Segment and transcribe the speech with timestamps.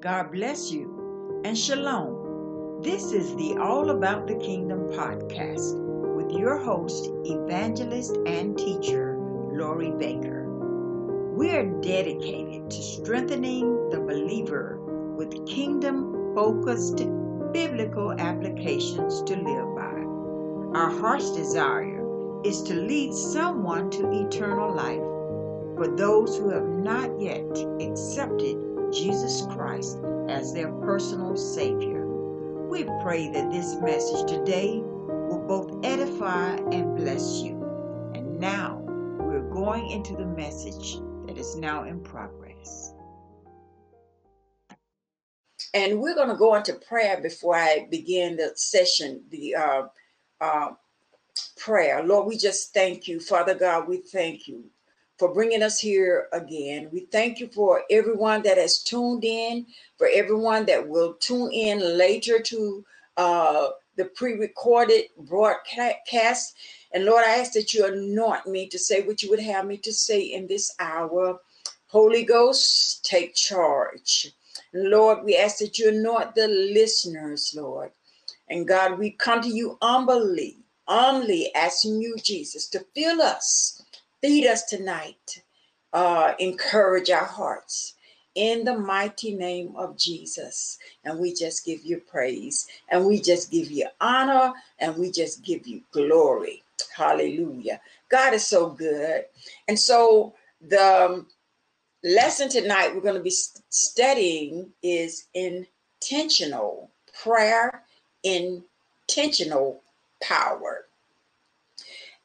[0.00, 2.82] God bless you and shalom.
[2.82, 5.74] This is the All About the Kingdom podcast
[6.14, 10.44] with your host, evangelist, and teacher, Lori Baker.
[11.34, 14.78] We are dedicated to strengthening the believer
[15.16, 16.98] with kingdom focused
[17.52, 20.78] biblical applications to live by.
[20.78, 22.06] Our heart's desire
[22.44, 25.02] is to lead someone to eternal life
[25.76, 29.98] for those who have not yet accepted Jesus Christ
[30.28, 32.06] as their personal Savior.
[32.68, 38.12] We pray that this message today will both edify and bless you.
[38.14, 38.82] And now
[39.18, 42.94] we're going into the message that is now in progress.
[45.74, 49.82] And we're going to go into prayer before I begin the session, the uh,
[50.40, 50.70] uh,
[51.56, 52.02] prayer.
[52.02, 53.20] Lord, we just thank you.
[53.20, 54.70] Father God, we thank you
[55.18, 56.88] for bringing us here again.
[56.92, 61.98] We thank you for everyone that has tuned in, for everyone that will tune in
[61.98, 62.84] later to
[63.16, 66.54] uh, the pre recorded broadcast.
[66.92, 69.76] And Lord, I ask that you anoint me to say what you would have me
[69.78, 71.40] to say in this hour.
[71.88, 74.32] Holy Ghost, take charge.
[74.72, 77.90] Lord, we ask that you anoint the listeners, Lord.
[78.48, 83.77] And God, we come to you humbly, humbly asking you, Jesus, to fill us
[84.22, 85.42] Feed us tonight.
[85.92, 87.94] Uh, encourage our hearts
[88.34, 90.78] in the mighty name of Jesus.
[91.04, 95.44] And we just give you praise and we just give you honor and we just
[95.44, 96.62] give you glory.
[96.96, 97.80] Hallelujah.
[98.10, 99.24] God is so good.
[99.68, 101.26] And so the um,
[102.04, 103.30] lesson tonight we're going to be
[103.70, 106.90] studying is intentional
[107.22, 107.84] prayer,
[108.24, 109.82] intentional
[110.22, 110.87] power.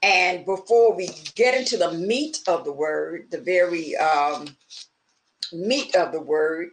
[0.03, 4.47] And before we get into the meat of the word, the very um,
[5.53, 6.71] meat of the word,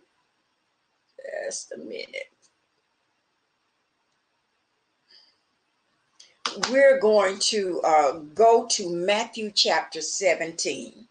[1.46, 2.26] just a minute.
[6.70, 11.06] We're going to uh, go to Matthew chapter 17,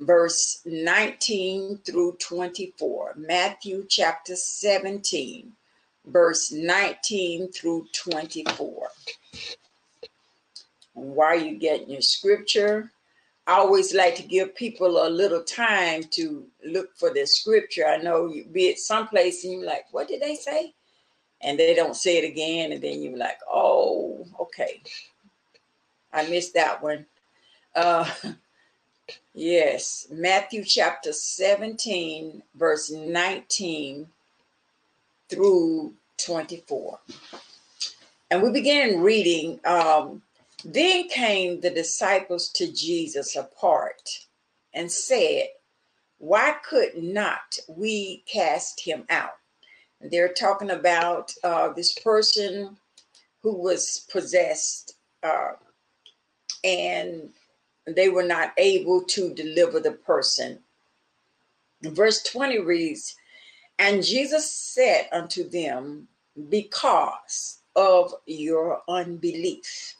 [0.00, 3.14] verse 19 through 24.
[3.18, 5.52] Matthew chapter 17,
[6.06, 8.81] verse 19 through 24
[10.94, 12.90] while you getting your scripture.
[13.46, 17.86] I always like to give people a little time to look for the scripture.
[17.86, 20.74] I know you be at some place and you're like, what did they say?
[21.40, 24.80] And they don't say it again, and then you're like, oh, okay.
[26.12, 27.06] I missed that one.
[27.74, 28.08] Uh
[29.34, 34.06] yes, Matthew chapter 17, verse 19
[35.28, 35.94] through
[36.24, 37.00] 24.
[38.30, 40.22] And we began reading um
[40.64, 44.08] then came the disciples to Jesus apart
[44.74, 45.48] and said,
[46.18, 49.32] Why could not we cast him out?
[50.10, 52.76] they're talking about uh, this person
[53.42, 55.52] who was possessed uh,
[56.64, 57.30] and
[57.86, 60.58] they were not able to deliver the person.
[61.82, 63.16] Verse 20 reads,
[63.78, 66.08] And Jesus said unto them,
[66.48, 69.96] Because of your unbelief.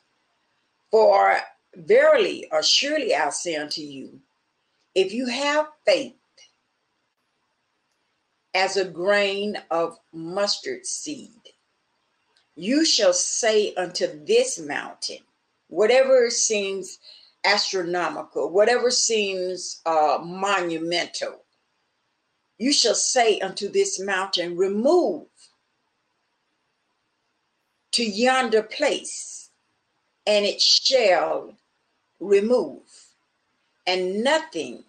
[0.92, 1.38] For
[1.74, 4.20] verily or surely I say unto you,
[4.94, 6.14] if you have faith
[8.54, 11.40] as a grain of mustard seed,
[12.56, 15.20] you shall say unto this mountain,
[15.68, 16.98] whatever seems
[17.44, 21.42] astronomical, whatever seems uh, monumental,
[22.58, 25.26] you shall say unto this mountain, remove
[27.92, 29.41] to yonder place
[30.26, 31.54] and it shall
[32.20, 32.82] remove,
[33.86, 34.84] and nothing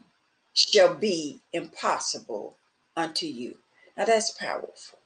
[0.53, 2.55] shall be impossible
[2.95, 3.57] unto you.
[3.97, 4.99] Now that's powerful.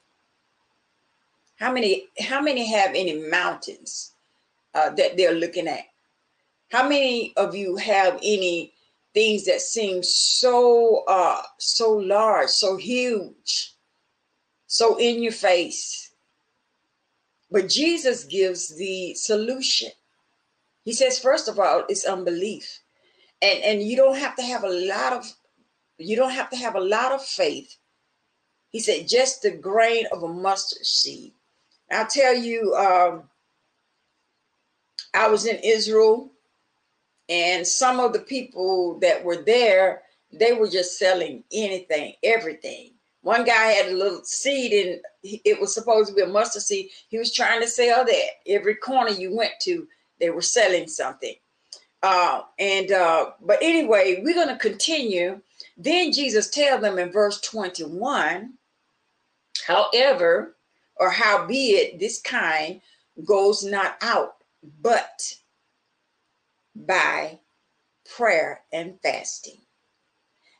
[1.59, 2.07] How many?
[2.19, 4.13] How many have any mountains
[4.73, 5.85] uh, that they're looking at?
[6.71, 8.73] How many of you have any
[9.13, 13.73] things that seem so uh, so large, so huge,
[14.68, 16.12] so in your face?
[17.50, 19.91] But Jesus gives the solution.
[20.88, 22.80] He says, first of all, it's unbelief.
[23.42, 25.30] And and you don't have to have a lot of
[25.98, 27.75] you don't have to have a lot of faith.
[28.69, 31.34] He said, just the grain of a mustard seed.
[31.92, 33.24] I'll tell you, um,
[35.13, 36.31] I was in Israel,
[37.28, 42.92] and some of the people that were there, they were just selling anything, everything.
[43.24, 46.92] One guy had a little seed, and it was supposed to be a mustard seed.
[47.10, 48.30] He was trying to sell that.
[48.48, 49.86] Every corner you went to,
[50.19, 51.36] they were selling something.
[52.04, 55.42] Uh, and uh, but anyway, we're going to continue.
[55.78, 58.54] Then Jesus tell them in verse 21,
[59.66, 60.56] However,
[60.96, 62.81] or howbeit, this kind
[63.25, 64.36] goes not out
[64.81, 65.36] but
[66.75, 67.40] by
[68.16, 69.58] prayer and fasting.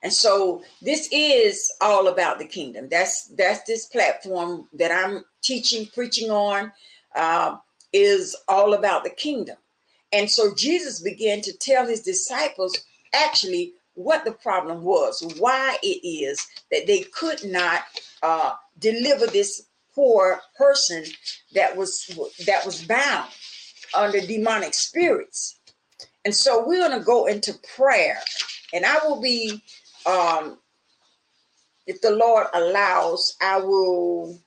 [0.04, 2.88] And so this is all about the kingdom.
[2.90, 6.72] That's that's this platform that I'm teaching, preaching on,
[7.16, 7.58] uh,
[7.94, 9.58] is all about the kingdom.
[10.12, 12.78] And so Jesus began to tell his disciples
[13.14, 17.84] actually what the problem was, why it is that they could not
[18.22, 19.64] uh, deliver this
[19.94, 21.04] poor person
[21.54, 22.06] that was
[22.46, 23.30] that was bound
[23.96, 25.60] under demonic spirits.
[26.24, 28.20] And so we're going to go into prayer,
[28.74, 29.64] and I will be,
[30.06, 30.60] um,
[31.88, 34.38] if the Lord allows, I will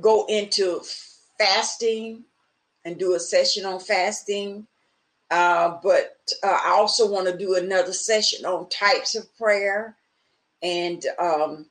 [0.00, 0.80] go into
[1.42, 2.24] fasting
[2.84, 4.66] and do a session on fasting.
[5.30, 9.96] Uh, but uh, I also want to do another session on types of prayer.
[10.62, 11.66] And, um,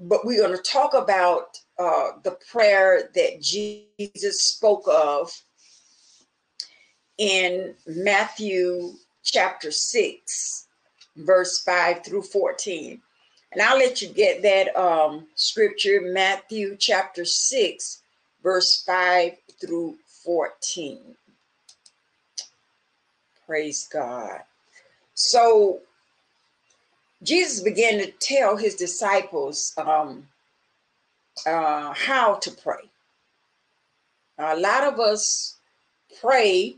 [0.00, 5.32] but we're going to talk about uh, the prayer that Jesus spoke of
[7.18, 10.68] in Matthew chapter 6,
[11.16, 13.00] verse 5 through 14.
[13.52, 18.01] And I'll let you get that um, scripture, Matthew chapter 6,
[18.42, 20.98] verse 5 through 14.
[23.46, 24.40] Praise God.
[25.14, 25.80] So
[27.22, 30.26] Jesus began to tell his disciples um,
[31.46, 32.90] uh, how to pray.
[34.38, 35.56] A lot of us
[36.20, 36.76] pray,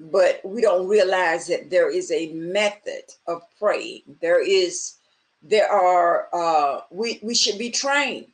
[0.00, 4.02] but we don't realize that there is a method of praying.
[4.20, 4.94] There is,
[5.42, 8.26] there are, uh, we, we should be trained.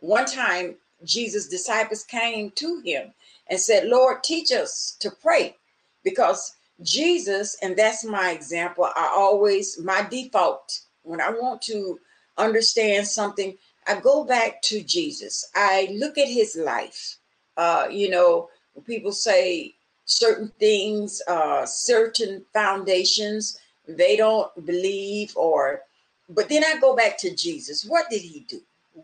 [0.00, 3.12] One time, Jesus' disciples came to him
[3.48, 5.56] and said, Lord, teach us to pray
[6.04, 11.98] because Jesus, and that's my example, I always, my default, when I want to
[12.38, 13.56] understand something,
[13.86, 15.48] I go back to Jesus.
[15.54, 17.18] I look at his life.
[17.56, 18.48] Uh, you know,
[18.86, 25.82] people say certain things, uh, certain foundations, they don't believe, or,
[26.28, 27.84] but then I go back to Jesus.
[27.84, 28.60] What did he do?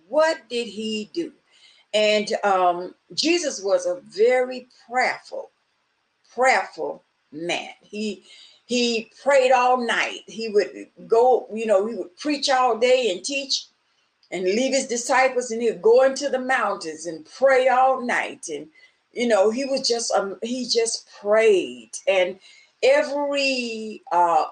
[0.09, 1.33] What did he do?
[1.95, 5.51] And um, Jesus was a very prayerful,
[6.35, 7.03] prayerful
[7.33, 7.71] man.
[7.83, 8.25] He
[8.67, 10.21] he prayed all night.
[10.27, 13.65] He would go, you know, he would preach all day and teach
[14.31, 18.47] and leave his disciples and he'd go into the mountains and pray all night.
[18.49, 18.69] And,
[19.13, 21.93] you know, he was just, um, he just prayed.
[22.07, 22.39] And
[22.83, 24.45] every uh,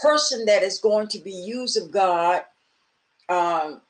[0.00, 2.44] person that is going to be used of God,
[3.28, 3.82] um,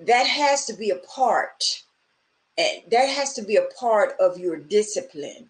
[0.00, 1.84] that has to be a part
[2.58, 5.48] and that has to be a part of your discipline.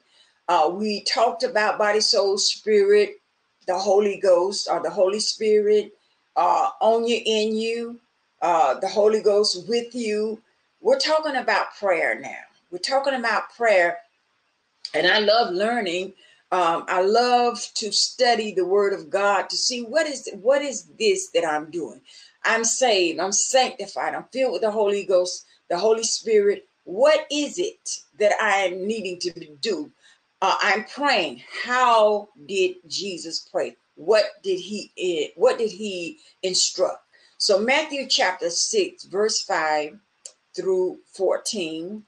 [0.49, 3.20] Uh, we talked about body, soul, spirit,
[3.66, 5.93] the Holy Ghost or the Holy Spirit
[6.37, 8.00] uh, on you, in you,
[8.40, 10.40] uh, the Holy Ghost with you.
[10.81, 12.43] We're talking about prayer now.
[12.70, 13.98] We're talking about prayer.
[14.94, 16.14] And I love learning.
[16.50, 20.84] Um, I love to study the Word of God to see what is what is
[20.98, 22.00] this that I'm doing.
[22.44, 23.20] I'm saved.
[23.20, 24.14] I'm sanctified.
[24.14, 26.69] I'm filled with the Holy Ghost, the Holy Spirit.
[26.84, 29.31] What is it that I am needing to
[29.61, 29.90] do?
[30.40, 31.43] Uh, I'm praying.
[31.64, 33.76] How did Jesus pray?
[33.94, 34.90] What did he?
[34.99, 37.05] Eh, what did he instruct?
[37.38, 39.99] So Matthew chapter six, verse five
[40.56, 42.05] through fourteen,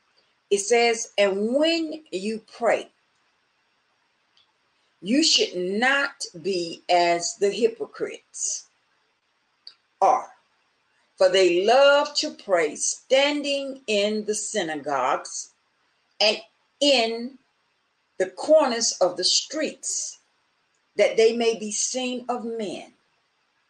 [0.50, 2.90] it says, "And when you pray,
[5.00, 8.66] you should not be as the hypocrites
[10.00, 10.33] are."
[11.24, 15.52] For they love to pray standing in the synagogues
[16.20, 16.38] and
[16.80, 17.38] in
[18.18, 20.18] the corners of the streets,
[20.96, 22.92] that they may be seen of men.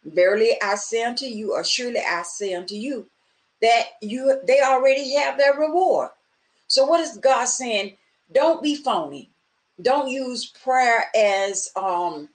[0.03, 3.07] Verily I say unto you, or surely I say unto you,
[3.61, 6.09] that you they already have their reward.
[6.67, 7.95] So what is God saying?
[8.33, 9.29] Don't be phony.
[9.81, 12.27] Don't use prayer as um,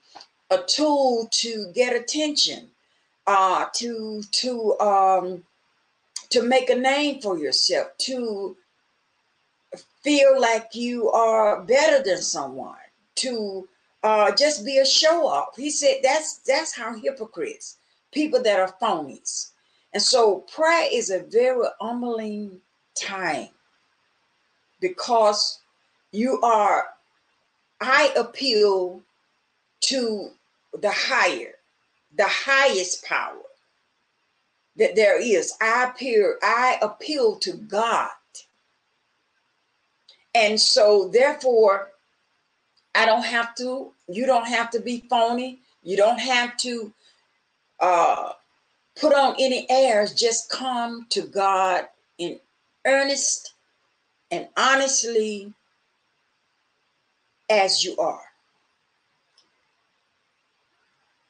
[0.51, 2.71] a tool to get attention
[3.31, 5.45] uh, to to um,
[6.31, 8.57] to make a name for yourself, to
[10.03, 12.75] feel like you are better than someone,
[13.17, 13.69] to
[14.03, 15.57] uh, just be a show off.
[15.57, 17.77] He said that's that's how hypocrites,
[18.13, 19.51] people that are phonies.
[19.93, 22.61] And so prayer is a very humbling
[23.01, 23.49] time
[24.81, 25.61] because
[26.13, 26.87] you are,
[27.81, 29.03] I appeal
[29.83, 30.31] to
[30.81, 31.55] the higher
[32.17, 33.43] the highest power
[34.77, 35.53] that there is.
[35.61, 38.11] I appear, I appeal to God.
[40.35, 41.91] And so therefore,
[42.95, 45.61] I don't have to, you don't have to be phony.
[45.83, 46.93] You don't have to
[47.81, 48.33] uh,
[48.97, 51.89] put on any airs, just come to God
[52.19, 52.39] in
[52.87, 53.55] earnest
[54.31, 55.53] and honestly
[57.51, 58.30] as you are.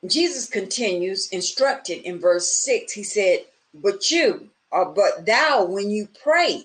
[0.07, 3.40] Jesus continues, instructed in verse 6, he said,
[3.75, 6.64] But you, or but thou, when you pray,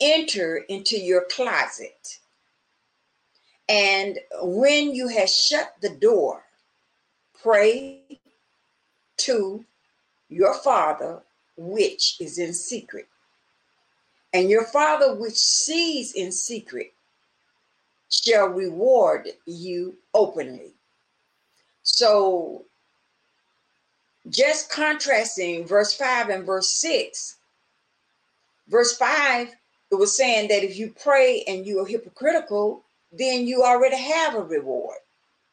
[0.00, 2.18] enter into your closet.
[3.68, 6.42] And when you have shut the door,
[7.42, 8.00] pray
[9.18, 9.64] to
[10.28, 11.20] your Father
[11.56, 13.06] which is in secret.
[14.32, 16.92] And your Father which sees in secret
[18.10, 20.73] shall reward you openly.
[21.84, 22.64] So,
[24.30, 27.36] just contrasting verse 5 and verse 6,
[28.68, 29.48] verse 5,
[29.92, 34.34] it was saying that if you pray and you are hypocritical, then you already have
[34.34, 34.96] a reward.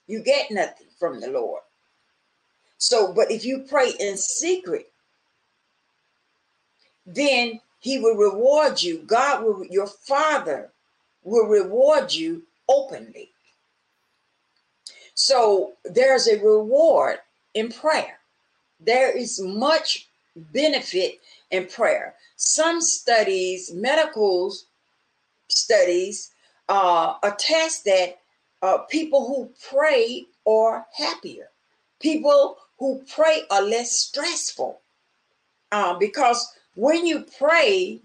[0.07, 1.61] You get nothing from the Lord.
[2.77, 4.91] So, but if you pray in secret,
[7.05, 8.99] then he will reward you.
[8.99, 10.71] God will, your father
[11.23, 13.30] will reward you openly.
[15.23, 17.19] So there's a reward
[17.53, 18.17] in prayer.
[18.79, 21.19] There is much benefit
[21.51, 22.15] in prayer.
[22.37, 24.51] Some studies, medical
[25.47, 26.31] studies,
[26.69, 28.17] uh, attest that
[28.63, 31.49] uh, people who pray are happier.
[31.99, 34.79] People who pray are less stressful.
[35.71, 37.99] Uh, because when you pray,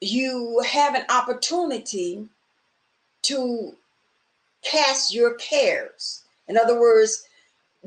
[0.00, 2.26] you have an opportunity
[3.24, 3.76] to
[4.64, 6.24] cast your cares.
[6.48, 7.24] In other words,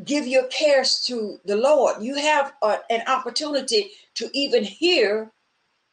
[0.04, 2.02] give your cares to the Lord.
[2.02, 5.32] You have a, an opportunity to even hear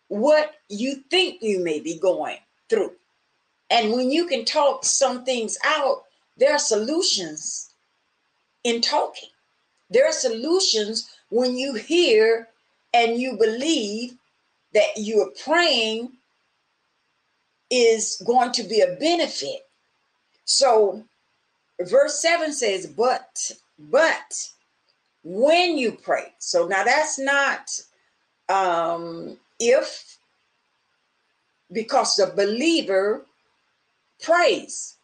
[0.09, 2.39] what you think you may be going
[2.69, 2.93] through.
[3.71, 6.05] And when you can talk some things out,
[6.37, 7.75] there are solutions
[8.65, 9.31] in talking.
[9.91, 12.49] There are solutions when you hear
[12.93, 14.17] and you believe
[14.73, 16.13] that you are praying
[17.71, 19.67] is going to be a benefit.
[20.45, 21.05] So,
[21.81, 24.51] verse 7 says, But, but
[25.23, 26.35] when you pray.
[26.39, 27.71] So now that's not
[28.49, 30.19] um, if,
[31.73, 33.25] because the believer
[34.23, 34.97] prays.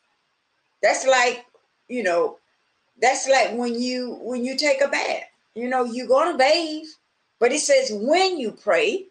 [0.82, 1.46] That's like,
[1.88, 2.38] you know,
[3.00, 5.24] that's like when you when you take a bath.
[5.54, 6.86] You know, you're gonna bathe,
[7.38, 9.06] but it says when you pray,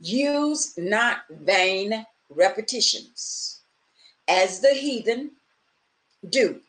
[0.00, 3.60] use not vain repetitions,
[4.28, 5.32] as the heathen
[6.28, 6.60] do.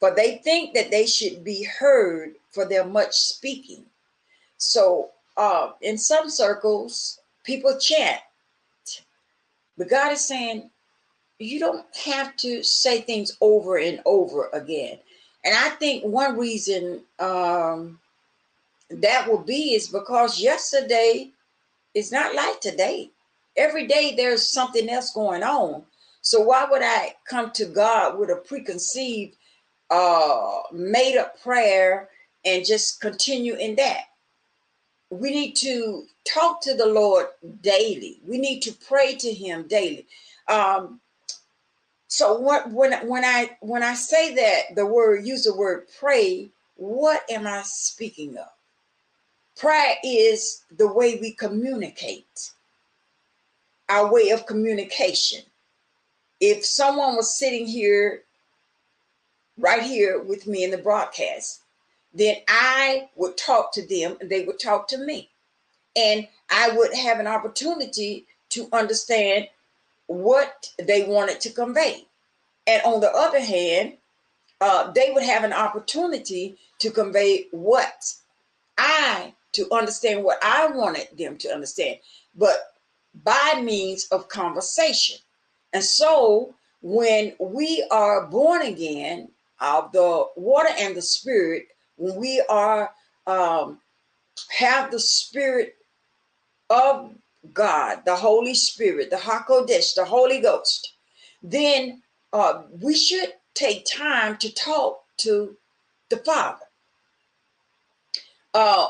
[0.00, 3.84] For they think that they should be heard for their much speaking.
[4.58, 8.20] So uh, in some circles, people chant.
[9.78, 10.70] But God is saying,
[11.38, 14.98] you don't have to say things over and over again.
[15.44, 17.98] And I think one reason um,
[18.90, 21.30] that will be is because yesterday
[21.94, 23.10] is not like today.
[23.56, 25.82] Every day there's something else going on.
[26.22, 29.36] So why would I come to God with a preconceived,
[29.90, 32.08] uh, made up prayer
[32.44, 34.04] and just continue in that?
[35.10, 37.26] We need to talk to the Lord
[37.60, 38.20] daily.
[38.26, 40.06] We need to pray to Him daily.
[40.48, 41.00] Um,
[42.08, 46.50] so what when when I when I say that the word use the word pray,
[46.76, 48.48] what am I speaking of?
[49.56, 52.52] Prayer is the way we communicate.
[53.88, 55.42] Our way of communication.
[56.44, 58.24] If someone was sitting here
[59.56, 61.60] right here with me in the broadcast,
[62.12, 65.30] then I would talk to them and they would talk to me.
[65.94, 69.46] And I would have an opportunity to understand
[70.08, 72.06] what they wanted to convey.
[72.66, 73.98] And on the other hand,
[74.60, 78.14] uh, they would have an opportunity to convey what
[78.76, 81.98] I, to understand what I wanted them to understand,
[82.34, 82.74] but
[83.22, 85.18] by means of conversation.
[85.72, 89.28] And so when we are born again
[89.60, 92.90] of the water and the spirit, when we are
[93.26, 93.78] um,
[94.48, 95.76] have the spirit
[96.68, 97.12] of
[97.52, 100.92] God, the Holy Spirit, the Hakodesh, the Holy Ghost,
[101.42, 102.02] then
[102.32, 105.56] uh, we should take time to talk to
[106.08, 106.64] the Father.
[108.54, 108.88] Uh,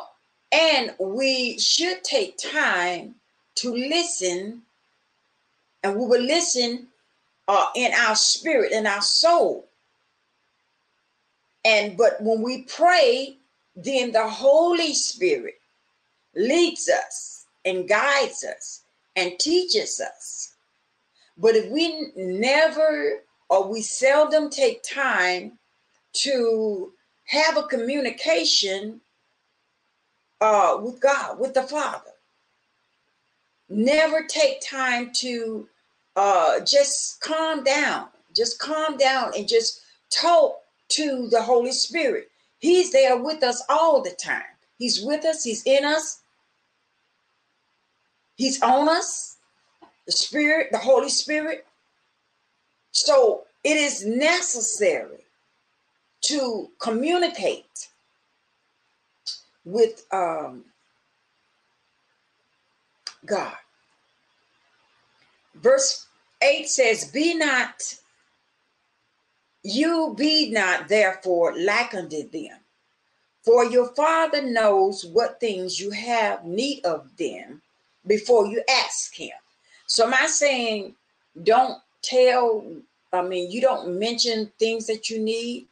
[0.51, 3.15] and we should take time
[3.57, 4.62] to listen,
[5.83, 6.89] and we will listen
[7.49, 9.69] uh, in our spirit, in our soul.
[11.65, 13.37] And but when we pray,
[13.77, 15.61] then the Holy Spirit
[16.35, 18.83] leads us and guides us
[19.17, 20.55] and teaches us.
[21.37, 25.59] But if we never or we seldom take time
[26.15, 26.93] to
[27.25, 29.01] have a communication
[30.41, 32.11] uh, with God, with the Father.
[33.69, 35.69] Never take time to
[36.16, 38.09] uh, just calm down.
[38.35, 42.31] Just calm down and just talk to the Holy Spirit.
[42.59, 44.42] He's there with us all the time.
[44.78, 46.21] He's with us, He's in us,
[48.37, 49.37] He's on us,
[50.07, 51.66] the Spirit, the Holy Spirit.
[52.92, 55.25] So it is necessary
[56.23, 57.88] to communicate
[59.64, 60.64] with um,
[63.25, 63.57] God.
[65.62, 66.07] Verse
[66.42, 67.95] 8 says, Be not,
[69.62, 72.59] you be not therefore like unto them,
[73.45, 77.62] for your Father knows what things you have need of them
[78.07, 79.31] before you ask Him.
[79.87, 80.97] So, am I saying
[81.42, 82.64] don't tell,
[83.12, 85.69] I mean, you don't mention things that you need?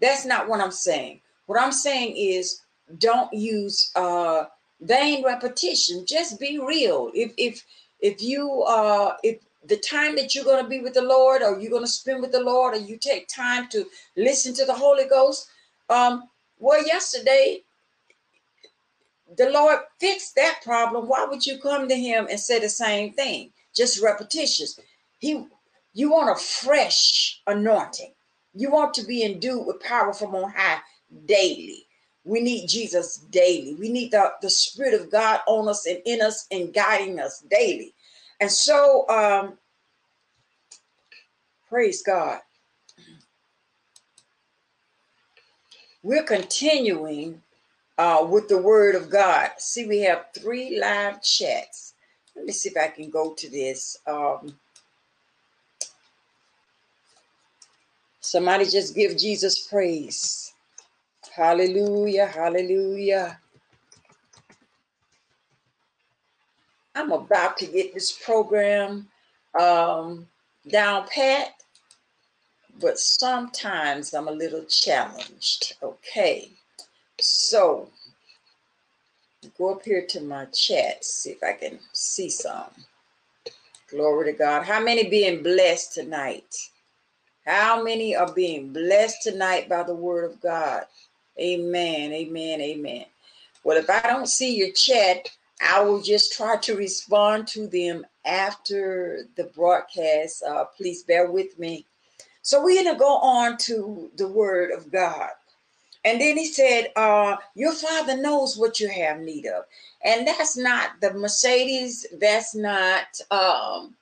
[0.00, 1.20] That's not what I'm saying.
[1.46, 2.60] What I'm saying is
[2.98, 4.44] don't use uh
[4.80, 6.04] vain repetition.
[6.06, 7.10] Just be real.
[7.14, 7.64] If if
[8.04, 11.60] if you uh if the time that you're going to be with the Lord or
[11.60, 14.74] you're going to spend with the Lord or you take time to listen to the
[14.74, 15.48] Holy Ghost,
[15.90, 16.24] um,
[16.60, 17.62] well, yesterday
[19.38, 21.08] the Lord fixed that problem.
[21.08, 23.52] Why would you come to him and say the same thing?
[23.76, 24.80] Just repetitious.
[25.20, 25.46] He
[25.94, 28.14] you want a fresh anointing.
[28.54, 30.80] You want to be endued with power from on high
[31.26, 31.86] daily.
[32.24, 33.76] We need Jesus daily.
[33.76, 37.44] We need the, the Spirit of God on us and in us and guiding us
[37.50, 37.93] daily.
[38.44, 39.56] And so, um,
[41.70, 42.40] praise God.
[46.02, 47.40] We're continuing
[47.96, 49.52] uh, with the Word of God.
[49.56, 51.94] See, we have three live chats.
[52.36, 53.96] Let me see if I can go to this.
[54.06, 54.58] Um,
[58.20, 60.52] somebody just give Jesus praise.
[61.34, 63.40] Hallelujah, hallelujah.
[66.94, 69.08] I'm about to get this program
[69.58, 70.26] um,
[70.68, 71.54] down pat,
[72.80, 75.74] but sometimes I'm a little challenged.
[75.82, 76.50] Okay,
[77.18, 77.88] so
[79.58, 82.70] go up here to my chat, see if I can see some.
[83.90, 84.64] Glory to God.
[84.64, 86.54] How many being blessed tonight?
[87.46, 90.84] How many are being blessed tonight by the word of God?
[91.38, 92.12] Amen.
[92.12, 92.60] Amen.
[92.60, 93.04] Amen.
[93.62, 95.28] Well, if I don't see your chat,
[95.62, 100.42] I will just try to respond to them after the broadcast.
[100.42, 101.86] Uh, please bear with me.
[102.42, 105.30] So we're going to go on to the word of God.
[106.04, 109.64] And then he said, uh, Your father knows what you have need of.
[110.04, 113.94] And that's not the Mercedes, that's not um,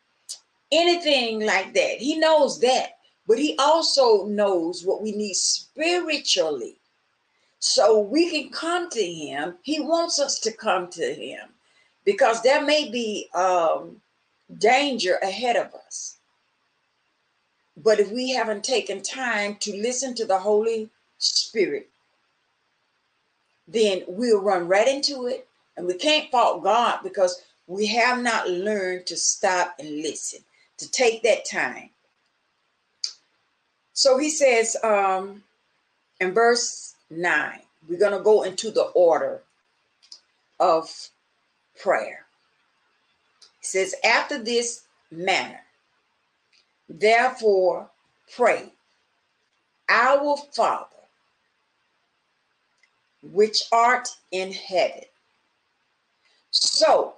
[0.72, 1.98] anything like that.
[1.98, 6.76] He knows that, but he also knows what we need spiritually
[7.64, 9.54] so we can come to him.
[9.62, 11.48] He wants us to come to him
[12.04, 13.98] because there may be um,
[14.58, 16.16] danger ahead of us.
[17.76, 21.88] But if we haven't taken time to listen to the Holy Spirit,
[23.68, 25.46] then we'll run right into it.
[25.76, 30.40] And we can't fault God because we have not learned to stop and listen,
[30.78, 31.90] to take that time.
[33.92, 35.44] So he says um,
[36.18, 37.60] in verse 9.
[37.88, 39.42] We're going to go into the order
[40.58, 41.10] of
[41.80, 42.26] prayer.
[43.60, 45.60] It says, After this manner,
[46.88, 47.90] therefore
[48.34, 48.72] pray,
[49.88, 50.86] Our Father,
[53.22, 55.04] which art in heaven.
[56.50, 57.14] So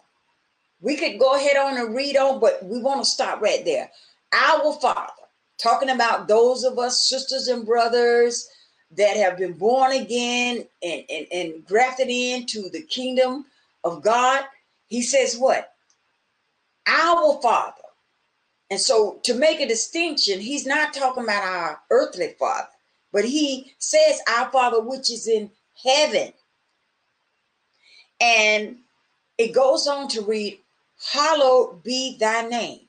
[0.80, 3.90] we could go ahead on and read on, but we want to stop right there.
[4.33, 5.12] Our Father,
[5.59, 8.48] talking about those of us, sisters and brothers,
[8.96, 13.46] that have been born again and, and, and grafted into the kingdom
[13.83, 14.44] of God,
[14.88, 15.72] he says, What?
[16.87, 17.72] Our Father.
[18.70, 22.68] And so, to make a distinction, he's not talking about our earthly father,
[23.12, 25.50] but he says, Our Father, which is in
[25.83, 26.33] heaven.
[28.20, 28.78] And
[29.38, 30.59] it goes on to read,
[31.12, 32.80] Hallowed be thy name.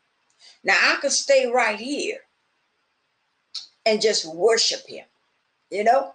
[0.64, 2.20] Now, I could stay right here
[3.86, 5.06] and just worship him.
[5.76, 6.14] You know,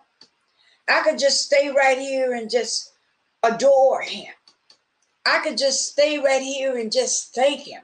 [0.89, 2.93] I could just stay right here and just
[3.43, 4.33] adore him.
[5.27, 7.83] I could just stay right here and just thank him.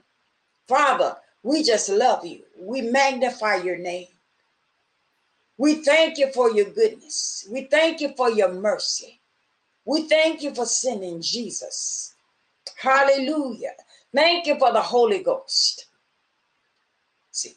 [0.67, 2.45] Father, we just love you.
[2.59, 4.09] We magnify your name.
[5.59, 7.47] We thank you for your goodness.
[7.53, 9.21] We thank you for your mercy.
[9.85, 12.15] We thank you for sending Jesus.
[12.77, 13.75] Hallelujah.
[14.15, 15.89] Thank you for the Holy Ghost.
[17.33, 17.55] See,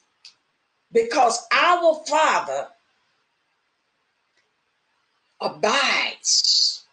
[0.92, 2.68] because our Father
[5.42, 6.84] abides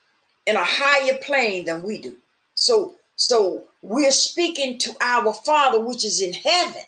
[0.47, 2.17] in a higher plane than we do.
[2.55, 6.83] So so we're speaking to our Father which is in heaven.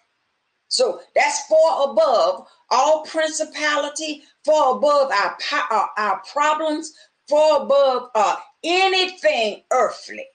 [0.68, 6.92] So that's far above all principality, far above our our, uh, our problems,
[7.28, 10.26] far above uh, anything earthly.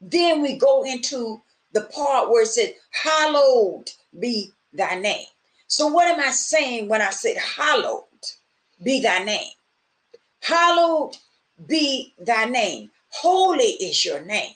[0.00, 5.26] Then we go into the part where it said, Hallowed be thy name.
[5.66, 8.04] So, what am I saying when I said, Hallowed
[8.82, 9.52] be thy name?
[10.42, 11.16] Hallowed
[11.66, 12.90] be thy name.
[13.10, 14.54] Holy is your name.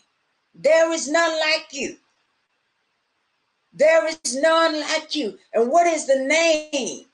[0.52, 1.96] There is none like you.
[3.72, 5.38] There is none like you.
[5.54, 7.04] And what is the name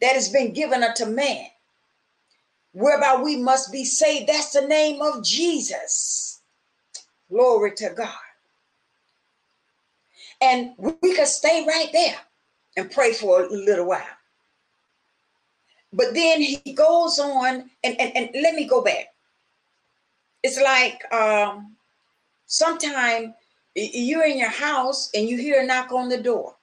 [0.00, 1.46] that has been given unto man?
[2.72, 4.28] Whereby we must be saved.
[4.28, 6.42] That's the name of Jesus.
[7.30, 8.08] Glory to God.
[10.42, 12.16] And we could stay right there
[12.76, 14.02] and pray for a little while.
[15.94, 19.06] But then he goes on, and, and, and let me go back.
[20.42, 21.76] It's like um,
[22.46, 23.34] sometime
[23.74, 26.54] you're in your house and you hear a knock on the door.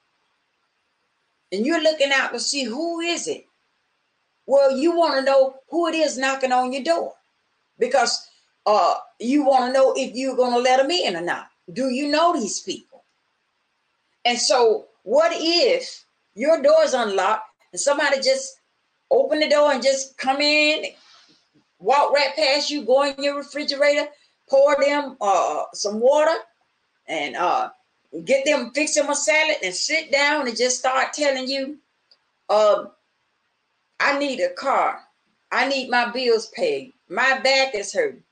[1.51, 3.45] And you're looking out to see who is it.
[4.45, 7.13] Well, you want to know who it is knocking on your door
[7.79, 8.29] because
[8.65, 11.47] uh, you want to know if you're going to let them in or not.
[11.71, 13.03] Do you know these people?
[14.25, 18.60] And so, what if your door's unlocked and somebody just
[19.11, 20.85] open the door and just come in,
[21.79, 24.07] walk right past you, go in your refrigerator,
[24.49, 26.35] pour them uh, some water,
[27.07, 27.69] and uh,
[28.25, 31.77] get them fix them a salad and sit down and just start telling you,
[32.49, 32.85] uh,
[33.99, 35.01] I need a car.
[35.51, 36.93] I need my bills paid.
[37.09, 38.23] My back is hurting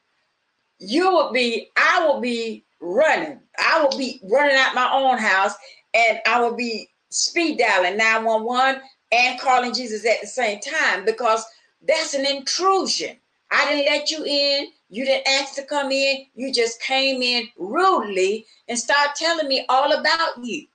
[0.80, 3.40] you will be, I will be running.
[3.60, 5.54] I will be running out my own house
[5.94, 11.46] and I will be speed dialing 911 and calling Jesus at the same time because
[11.88, 13.18] that's an intrusion.
[13.52, 14.68] I didn't let you in.
[14.90, 16.26] You didn't ask to come in.
[16.36, 20.68] You just came in rudely and start telling me all about you.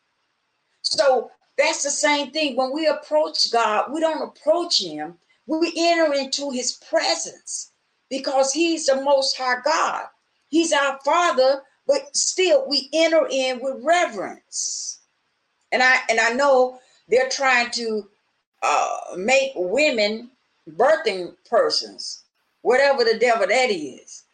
[0.82, 2.56] So that's the same thing.
[2.56, 5.16] When we approach God, we don't approach Him,
[5.46, 7.72] we enter into His presence
[8.10, 10.04] because he's the most high God.
[10.48, 15.00] He's our father, but still we enter in with reverence.
[15.72, 18.08] And I and I know they're trying to
[18.64, 20.30] uh, make women
[20.72, 22.24] birthing persons,
[22.62, 24.24] whatever the devil that is,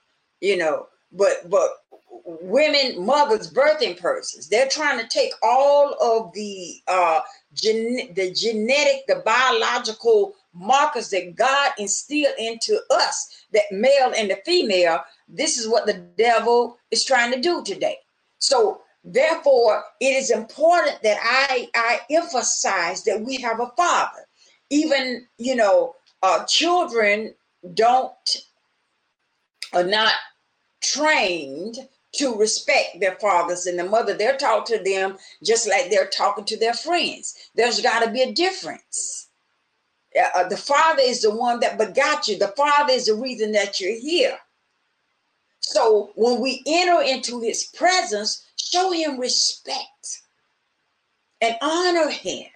[0.41, 0.89] you know.
[1.13, 1.71] But but
[2.25, 7.21] women, mothers, birthing persons, they're trying to take all of the uh,
[7.55, 14.39] gen- the genetic, the biological markers that God instilled into us that male and the
[14.47, 17.99] female, this is what the devil is trying to do today.
[18.39, 24.27] So therefore, it is important that I I emphasize that we have a father.
[24.71, 27.35] Even you know, uh, children
[27.75, 28.13] don't
[29.73, 30.13] are not
[30.83, 31.77] trained
[32.13, 34.15] to respect their fathers and the mother.
[34.15, 37.51] They're taught to them just like they're talking to their friends.
[37.55, 39.29] There's got to be a difference.
[40.19, 42.39] Uh, uh, the Father is the one that begot you.
[42.39, 44.37] The Father is the reason that you're here.
[45.61, 50.23] So when we enter into his presence, show him respect
[51.41, 52.47] and honor him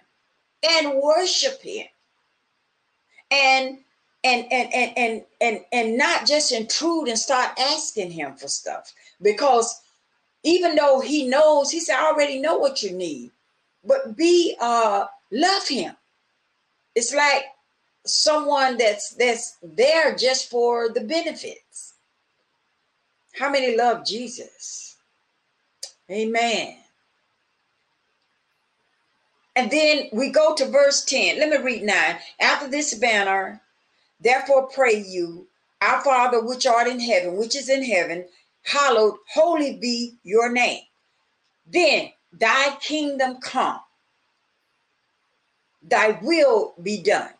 [0.68, 1.86] and worship him.
[3.30, 3.78] And
[4.22, 8.92] and and and and and, and not just intrude and start asking him for stuff
[9.20, 9.82] because
[10.44, 13.30] even though he knows he said i already know what you need
[13.84, 15.94] but be uh love him
[16.94, 17.44] it's like
[18.06, 21.94] someone that's that's there just for the benefits.
[23.34, 24.93] How many love Jesus?
[26.10, 26.76] Amen.
[29.56, 31.38] And then we go to verse 10.
[31.38, 32.16] Let me read 9.
[32.40, 33.60] After this banner,
[34.20, 35.46] therefore pray you,
[35.80, 38.26] our Father which art in heaven, which is in heaven,
[38.62, 40.82] hallowed, holy be your name.
[41.66, 43.80] Then thy kingdom come,
[45.82, 47.30] thy will be done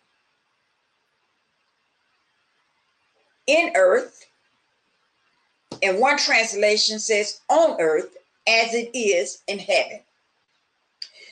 [3.47, 4.27] in earth.
[5.83, 8.17] And one translation says on earth
[8.47, 10.01] as it is in heaven.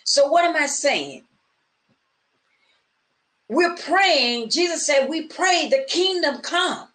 [0.05, 1.25] So, what am I saying?
[3.49, 6.89] We're praying, Jesus said, we pray the kingdom come.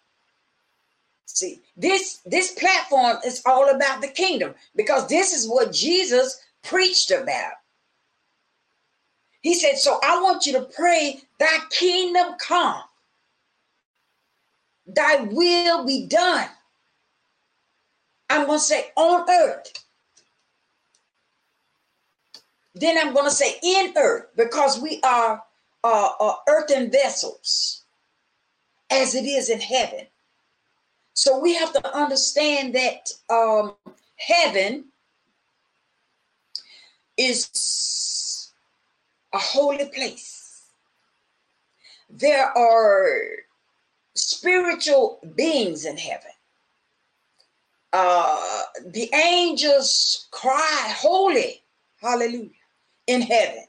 [1.26, 7.12] See, this this platform is all about the kingdom because this is what Jesus preached
[7.12, 7.52] about.
[9.42, 12.82] He said, So I want you to pray, Thy kingdom come,
[14.86, 16.48] Thy will be done.
[18.30, 19.72] I'm going to say on earth.
[22.78, 25.42] Then I'm going to say in earth because we are
[25.82, 27.84] uh, uh, earthen vessels
[28.90, 30.06] as it is in heaven.
[31.14, 33.74] So we have to understand that um,
[34.16, 34.84] heaven
[37.16, 38.52] is
[39.34, 40.62] a holy place.
[42.08, 43.08] There are
[44.14, 46.30] spiritual beings in heaven.
[47.92, 51.62] Uh, the angels cry, Holy,
[52.00, 52.50] hallelujah,
[53.08, 53.64] in heaven.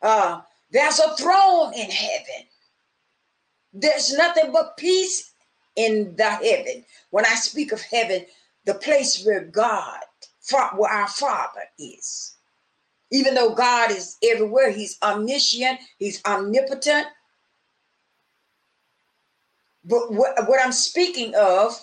[0.00, 0.40] Uh,
[0.72, 2.46] there's a throne in heaven.
[3.74, 5.32] There's nothing but peace
[5.76, 6.84] in the heaven.
[7.10, 8.24] When I speak of heaven,
[8.64, 10.00] the place where God,
[10.76, 12.36] where our Father is.
[13.10, 17.06] Even though God is everywhere, He's omniscient, He's omnipotent.
[19.84, 21.78] But what, what I'm speaking of,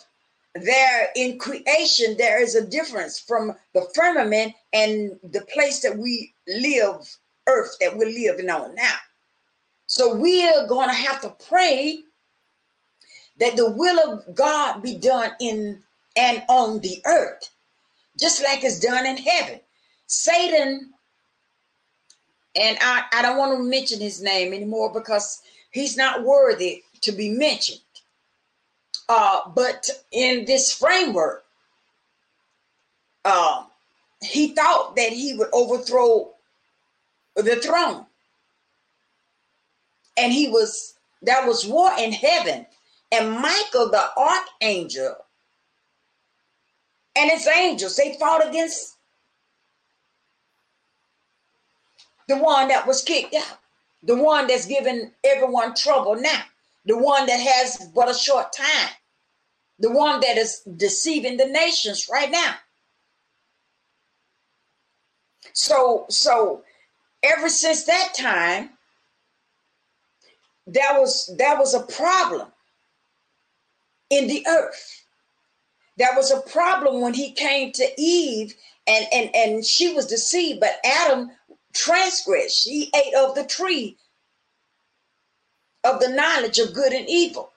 [0.56, 6.34] there in creation, there is a difference from the firmament and the place that we
[6.48, 8.96] live, earth that we're living on now.
[9.88, 12.00] So we are going to have to pray
[13.40, 15.82] that the will of God be done in
[16.16, 17.50] and on the earth,
[18.20, 19.60] just like it's done in heaven.
[20.08, 20.92] Satan,
[22.56, 27.12] and I, I don't want to mention his name anymore because he's not worthy to
[27.12, 27.80] be mentioned.
[29.14, 31.44] Uh, but in this framework,
[33.26, 33.66] uh,
[34.24, 36.30] he thought that he would overthrow
[37.36, 38.06] the throne.
[40.18, 42.66] And he was, there was war in heaven
[43.12, 45.18] and Michael, the archangel,
[47.14, 48.96] and his angels, they fought against
[52.30, 53.60] the one that was kicked out,
[54.04, 56.44] the one that's giving everyone trouble now,
[56.86, 58.92] the one that has but a short time,
[59.82, 62.56] the one that is deceiving the nations right now.
[65.54, 66.64] So, so
[67.24, 68.72] ever since that time,
[70.68, 72.48] that was that was a problem
[74.10, 75.06] in the earth.
[75.98, 78.56] That was a problem when he came to Eve
[78.88, 81.32] and, and, and she was deceived, but Adam
[81.74, 82.68] transgressed.
[82.68, 83.98] He ate of the tree
[85.84, 87.51] of the knowledge of good and evil.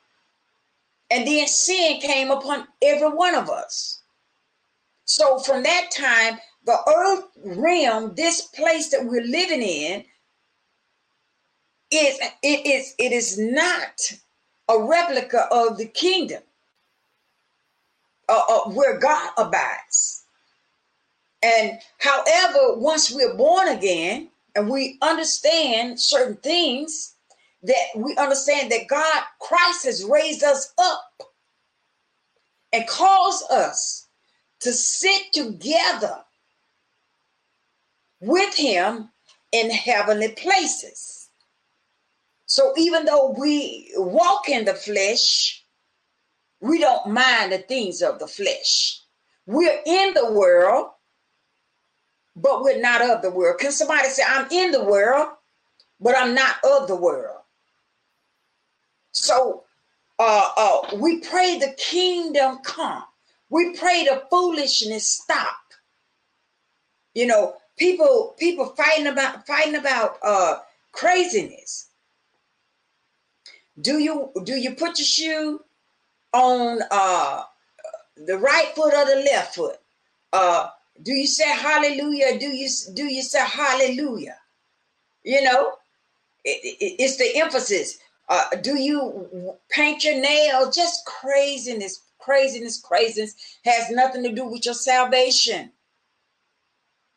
[1.10, 4.02] And then sin came upon every one of us.
[5.04, 10.04] So from that time, the earth realm, this place that we're living in,
[11.90, 14.12] is it is it is not
[14.68, 16.42] a replica of the kingdom
[18.28, 20.24] uh, uh, where God abides.
[21.42, 27.13] And however, once we're born again and we understand certain things,
[27.64, 31.22] that we understand that God, Christ has raised us up
[32.72, 34.08] and caused us
[34.60, 36.18] to sit together
[38.20, 39.10] with Him
[39.52, 41.30] in heavenly places.
[42.46, 45.64] So even though we walk in the flesh,
[46.60, 49.00] we don't mind the things of the flesh.
[49.46, 50.88] We're in the world,
[52.36, 53.60] but we're not of the world.
[53.60, 55.28] Can somebody say, I'm in the world,
[56.00, 57.33] but I'm not of the world?
[59.14, 59.64] So
[60.18, 63.04] uh, uh, we pray the kingdom come.
[63.50, 65.56] We pray the foolishness stop.
[67.14, 70.58] You know, people people fighting about fighting about uh,
[70.92, 71.88] craziness.
[73.80, 75.60] Do you do you put your shoe
[76.32, 77.42] on uh
[78.16, 79.76] the right foot or the left foot?
[80.32, 80.68] Uh
[81.02, 82.38] do you say hallelujah?
[82.38, 84.38] Do you do you say hallelujah?
[85.24, 85.74] You know,
[86.44, 87.98] it, it, it's the emphasis.
[88.28, 90.74] Uh, do you paint your nails?
[90.74, 93.34] Just craziness, craziness, craziness
[93.64, 95.70] has nothing to do with your salvation.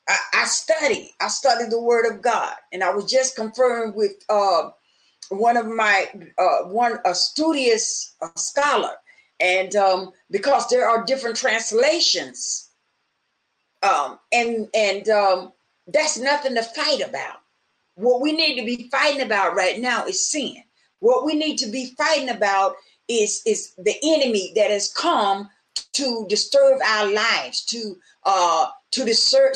[0.08, 4.14] I, I study, I study the word of God, and I was just confirmed with
[4.30, 4.70] uh,
[5.30, 8.96] one of my uh, one a studious a scholar,
[9.40, 12.70] and um, because there are different translations,
[13.84, 15.54] um, and and um,
[15.88, 17.38] that's nothing to fight about.
[17.96, 20.64] What we need to be fighting about right now is sin.
[21.00, 22.76] What we need to be fighting about
[23.08, 25.50] is is the enemy that has come
[25.94, 29.54] to disturb our lives, to uh, to disturb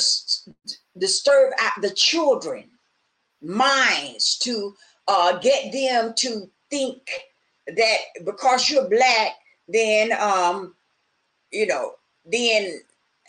[0.97, 2.65] disturb the children
[3.41, 4.75] minds, to
[5.07, 7.09] uh, get them to think
[7.67, 9.31] that because you're black,
[9.67, 10.75] then um,
[11.51, 11.93] you know,
[12.25, 12.79] then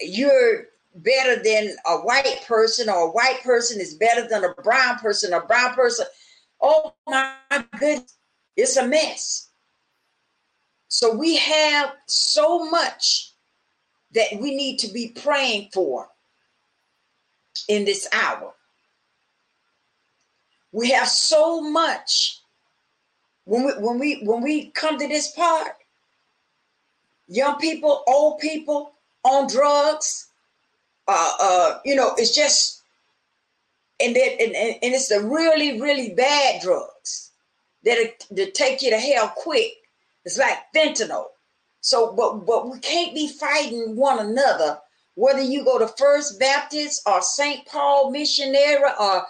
[0.00, 4.98] you're better than a white person, or a white person is better than a brown
[4.98, 6.06] person, a brown person.
[6.62, 7.34] Oh my
[7.78, 8.16] goodness,
[8.56, 9.48] it's a mess.
[10.88, 13.32] So we have so much
[14.14, 16.08] that we need to be praying for
[17.68, 18.54] in this hour.
[20.70, 22.38] We have so much.
[23.44, 25.72] When we when we when we come to this part,
[27.26, 28.92] young people, old people
[29.24, 30.28] on drugs.
[31.08, 32.81] Uh, uh, you know, it's just,
[34.02, 37.30] and that, and, and, and it's the really, really bad drugs
[37.84, 39.72] that that take you to hell quick.
[40.24, 41.26] It's like fentanyl.
[41.80, 44.78] So, but but we can't be fighting one another.
[45.14, 47.66] Whether you go to First Baptist or St.
[47.66, 49.26] Paul Missionary or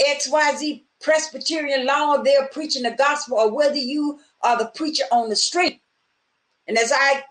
[0.00, 5.36] XYZ Presbyterian law, they're preaching the gospel, or whether you are the preacher on the
[5.36, 5.80] street.
[6.68, 7.22] And as I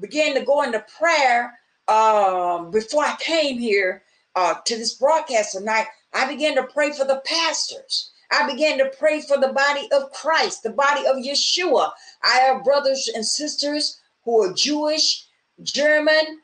[0.00, 4.02] began to go into prayer um, before I came here
[4.34, 8.12] uh, to this broadcast tonight, I began to pray for the pastors.
[8.30, 11.90] I began to pray for the body of Christ, the body of Yeshua.
[12.22, 15.26] I have brothers and sisters who are Jewish,
[15.62, 16.40] German,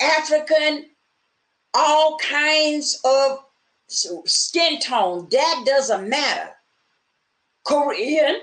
[0.00, 0.90] African,
[1.72, 3.38] all kinds of
[3.88, 5.28] skin tone.
[5.30, 6.50] That doesn't matter.
[7.64, 8.42] Korean.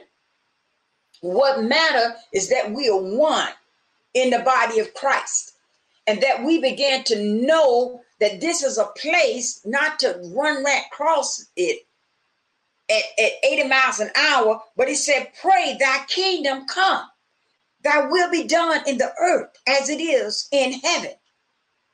[1.22, 3.50] What matter is that we are one
[4.14, 5.54] in the body of Christ.
[6.08, 10.84] And that we began to know that this is a place not to run right
[10.92, 11.86] across it
[12.90, 17.04] at, at 80 miles an hour, but he said, Pray thy kingdom come,
[17.84, 21.12] thy will be done in the earth as it is in heaven.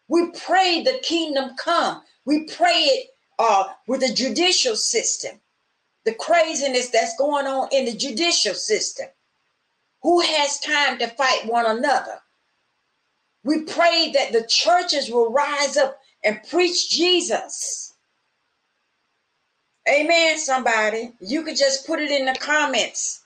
[0.09, 2.01] We pray the kingdom come.
[2.25, 3.07] We pray it
[3.39, 5.39] uh, with the judicial system,
[6.03, 9.07] the craziness that's going on in the judicial system.
[10.03, 12.19] Who has time to fight one another?
[13.43, 17.93] We pray that the churches will rise up and preach Jesus.
[19.89, 21.13] Amen, somebody.
[21.21, 23.21] You could just put it in the comments.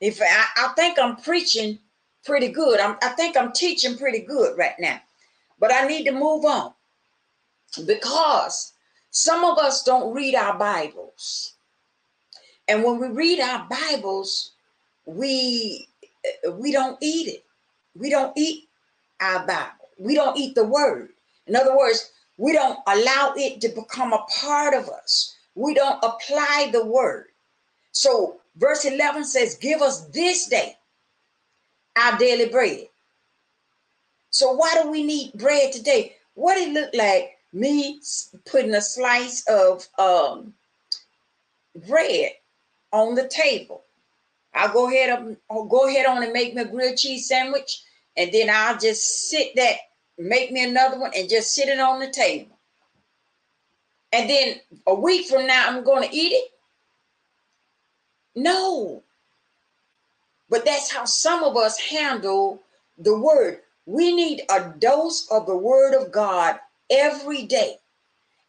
[0.00, 1.78] If I, I think I'm preaching
[2.24, 4.98] pretty good, I'm, I think I'm teaching pretty good right now.
[5.60, 6.72] But I need to move on
[7.86, 8.72] because
[9.10, 11.56] some of us don't read our Bibles.
[12.68, 14.52] And when we read our Bibles,
[15.04, 15.88] we
[16.54, 17.44] we don't eat it.
[17.94, 18.64] We don't eat
[19.20, 19.88] our Bible.
[19.98, 21.10] We don't eat the word.
[21.46, 25.34] In other words, we don't allow it to become a part of us.
[25.54, 27.28] We don't apply the word.
[27.92, 30.76] So, verse 11 says, Give us this day
[31.96, 32.88] our daily bread.
[34.30, 36.16] So, why do we need bread today?
[36.34, 38.00] What it look like me
[38.44, 40.52] putting a slice of um,
[41.86, 42.32] bread
[42.92, 43.82] on the table.
[44.54, 47.82] I'll go ahead I'll go ahead on and make me a grilled cheese sandwich,
[48.16, 49.76] and then I'll just sit that,
[50.18, 52.58] make me another one, and just sit it on the table.
[54.12, 56.50] And then a week from now, I'm going to eat it.
[58.34, 59.02] No.
[60.48, 62.62] But that's how some of us handle
[62.98, 63.60] the word.
[63.84, 66.58] We need a dose of the word of God
[66.90, 67.76] every day.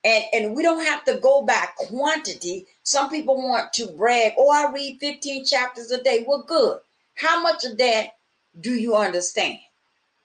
[0.04, 2.68] And, and we don't have to go by quantity.
[2.84, 6.24] Some people want to brag, oh, I read 15 chapters a day.
[6.28, 6.80] Well, good.
[7.16, 8.18] How much of that
[8.62, 9.60] do you understand?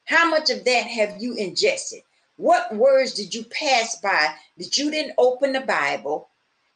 [0.05, 2.03] How much of that have you ingested?
[2.37, 6.29] What words did you pass by that you didn't open the Bible?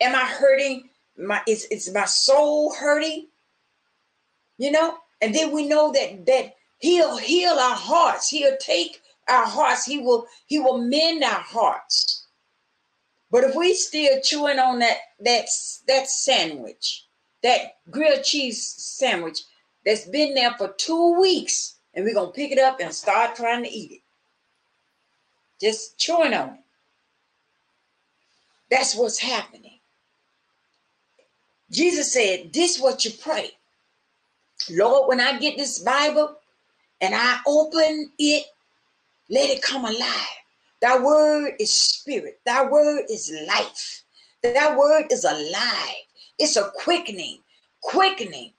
[0.00, 0.88] Am I hurting?
[1.18, 3.26] My is, is my soul hurting?
[4.58, 4.98] You know?
[5.22, 8.28] And then we know that that he'll heal our hearts.
[8.28, 9.86] He'll take our hearts.
[9.86, 12.26] He will he will mend our hearts.
[13.30, 15.46] But if we still chewing on that that
[15.86, 17.06] that sandwich
[17.42, 19.40] that grilled cheese sandwich
[19.84, 23.64] that's been there for two weeks and we're gonna pick it up and start trying
[23.64, 24.00] to eat it.
[25.60, 26.60] Just chewing on it.
[28.70, 29.80] That's what's happening.
[31.70, 33.57] Jesus said this what you pray
[34.70, 36.36] Lord, when I get this Bible
[37.00, 38.44] and I open it,
[39.30, 40.38] let it come alive.
[40.80, 42.40] Thy word is spirit.
[42.46, 44.04] Thy word is life.
[44.42, 46.04] Thy word is alive.
[46.38, 47.38] It's a quickening,
[47.80, 48.52] quickening,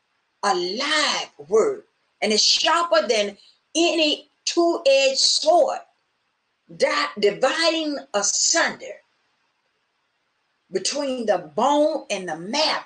[0.43, 1.83] alive word.
[2.21, 3.37] And it's sharper than
[3.75, 5.79] any two-edged sword,
[6.69, 8.85] that dividing asunder
[10.71, 12.83] between the bone and the marrow.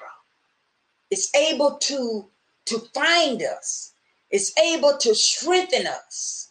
[1.10, 2.30] It's able to,
[2.66, 3.94] to find us.
[4.30, 6.50] It's able to strengthen us.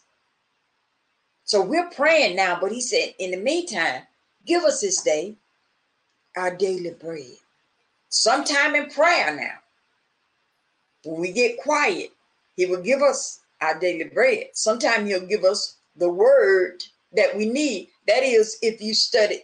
[1.43, 4.03] So we're praying now, but he said, in the meantime,
[4.45, 5.35] give us this day
[6.35, 7.37] our daily bread.
[8.09, 9.59] Sometime in prayer now,
[11.03, 12.11] when we get quiet,
[12.55, 14.47] he will give us our daily bread.
[14.53, 16.83] Sometime he'll give us the word
[17.15, 17.89] that we need.
[18.07, 19.43] That is, if you study,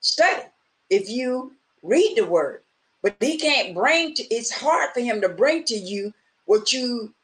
[0.00, 0.42] study.
[0.90, 1.52] If you
[1.82, 2.61] read the word,
[3.02, 4.24] but he can't bring to.
[4.34, 6.12] It's hard for him to bring to you
[6.46, 7.14] what you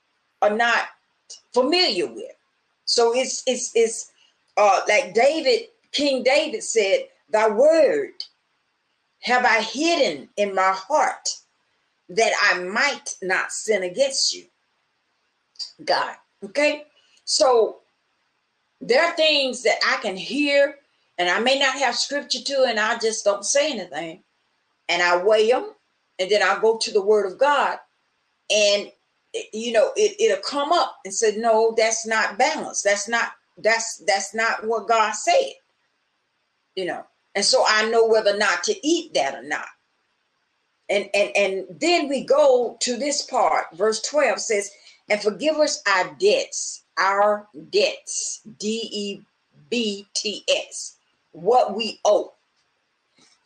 [0.43, 0.87] are not
[1.53, 2.33] familiar with.
[2.85, 4.11] So it's it's it's
[4.57, 8.13] uh, like David, King David said, Thy word
[9.21, 11.29] have I hidden in my heart
[12.11, 14.45] that I might not sin against you.
[15.85, 16.17] God.
[16.45, 16.85] Okay.
[17.25, 17.79] So
[18.81, 20.77] there are things that I can hear
[21.19, 24.23] and I may not have scripture to, and I just don't say anything.
[24.89, 25.73] And I weigh them
[26.19, 27.79] and then I go to the word of God
[28.51, 28.91] and
[29.35, 33.31] eh, you know it, it'll come up and say no that's not balanced that's not
[33.59, 35.53] that's that's not what God said.
[36.77, 39.67] You know, and so I know whether or not to eat that or not.
[40.89, 43.67] And and and then we go to this part.
[43.75, 44.71] Verse 12 says,
[45.11, 49.27] and forgive us our debts, our debts, D-E-B-T-S,
[51.33, 52.33] what we owe.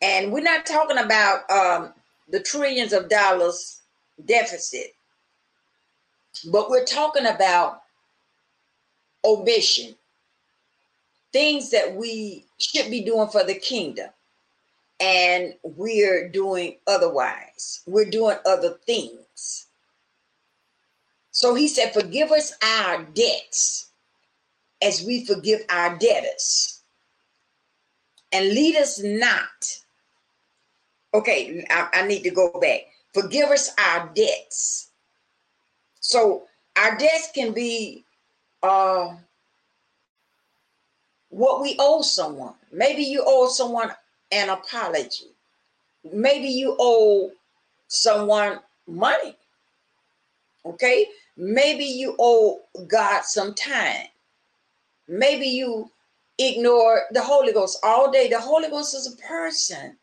[0.03, 1.93] And we're not talking about um,
[2.27, 3.81] the trillions of dollars
[4.25, 4.93] deficit,
[6.51, 7.81] but we're talking about
[9.23, 9.95] omission
[11.33, 14.09] things that we should be doing for the kingdom.
[14.99, 17.81] And we're doing otherwise.
[17.87, 19.67] We're doing other things.
[21.31, 23.89] So he said forgive us our debts
[24.81, 26.81] as we forgive our debtors.
[28.31, 29.79] And lead us not
[31.13, 32.81] okay i, I need to go back
[33.13, 34.89] forgive us our debts
[35.99, 36.43] so
[36.75, 38.03] our debts can be
[38.61, 39.13] uh
[41.33, 42.53] what we owe someone.
[42.71, 43.91] Maybe you owe someone
[44.31, 45.31] an apology.
[46.11, 47.31] Maybe you owe
[47.87, 49.35] someone money.
[50.65, 51.07] Okay?
[51.35, 54.05] Maybe you owe God some time.
[55.07, 55.89] Maybe you
[56.37, 58.29] ignore the Holy Ghost all day.
[58.29, 59.97] The Holy Ghost is a person.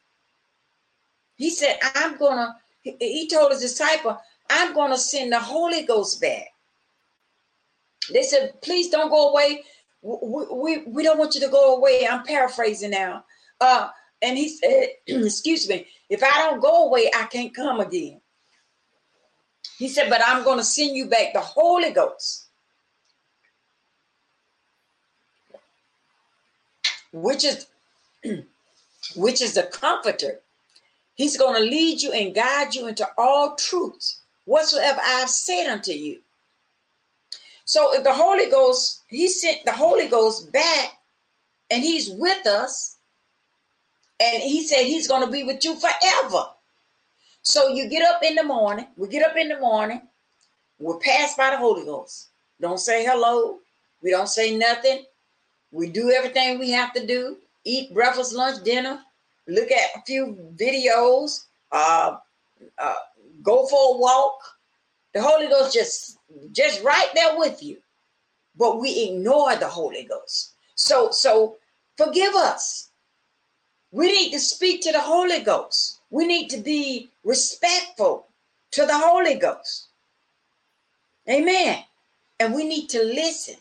[1.40, 4.20] He said, I'm gonna, he told his disciple,
[4.50, 6.48] I'm gonna send the Holy Ghost back.
[8.12, 9.64] They said, please don't go away
[10.02, 12.06] we, we, we don't want you to go away.
[12.06, 13.24] I'm paraphrasing now.
[13.60, 13.88] Uh,
[14.22, 18.20] and he said, excuse me, if I don't go away, I can't come again.
[19.78, 22.48] He said, but I'm going to send you back the Holy Ghost,
[27.12, 27.66] which is
[29.16, 30.40] which is the comforter.
[31.20, 35.92] He's going to lead you and guide you into all truth, whatsoever I've said unto
[35.92, 36.18] you.
[37.66, 40.96] So if the Holy Ghost, he sent the Holy Ghost back
[41.70, 42.96] and he's with us.
[44.18, 46.44] And he said he's going to be with you forever.
[47.42, 50.00] So you get up in the morning, we get up in the morning,
[50.78, 52.28] we're passed by the Holy Ghost.
[52.62, 53.58] Don't say hello.
[54.00, 55.04] We don't say nothing.
[55.70, 57.36] We do everything we have to do.
[57.66, 59.02] Eat breakfast, lunch, dinner.
[59.50, 61.46] Look at a few videos.
[61.72, 62.16] Uh,
[62.78, 62.94] uh,
[63.42, 64.38] go for a walk.
[65.12, 66.18] The Holy Ghost just
[66.52, 67.78] just right there with you.
[68.56, 70.54] But we ignore the Holy Ghost.
[70.74, 71.56] So, so
[71.96, 72.90] forgive us.
[73.92, 76.00] We need to speak to the Holy Ghost.
[76.10, 78.26] We need to be respectful
[78.72, 79.88] to the Holy Ghost.
[81.28, 81.82] Amen.
[82.38, 83.56] And we need to listen.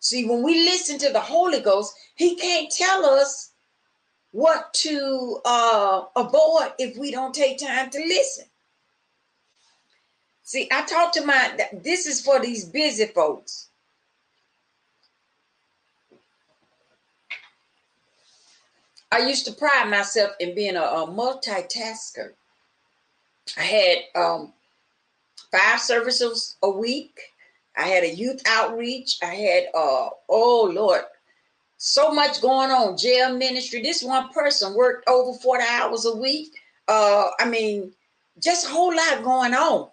[0.00, 3.52] See, when we listen to the Holy Ghost, He can't tell us
[4.32, 8.44] what to uh, avoid if we don't take time to listen.
[10.42, 13.68] See, I talk to my, this is for these busy folks.
[19.10, 22.32] I used to pride myself in being a, a multitasker.
[23.56, 24.52] I had um,
[25.50, 27.18] five services a week.
[27.76, 29.18] I had a youth outreach.
[29.22, 31.02] I had, uh, oh Lord,
[31.78, 32.96] so much going on.
[32.96, 33.82] Jail ministry.
[33.82, 36.54] This one person worked over 40 hours a week.
[36.88, 37.92] Uh, I mean,
[38.40, 39.88] just a whole lot going on.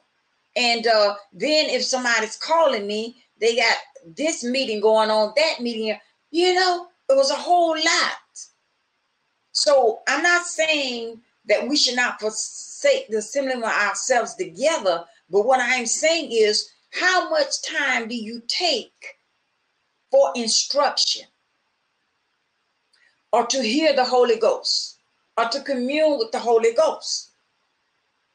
[0.56, 3.76] And uh, then if somebody's calling me, they got
[4.16, 5.98] this meeting going on, that meeting,
[6.32, 8.18] you know, it was a whole lot.
[9.52, 15.46] So I'm not saying that we should not forsake the assembling of ourselves together, but
[15.46, 19.18] what I'm saying is, how much time do you take
[20.12, 21.26] for instruction
[23.34, 25.00] or to hear the Holy Ghost
[25.38, 27.32] or to commune with the Holy Ghost?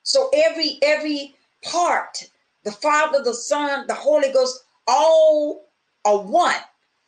[0.02, 2.28] So every every part,
[2.64, 5.66] the Father, the Son, the Holy Ghost, all
[6.04, 6.60] are one,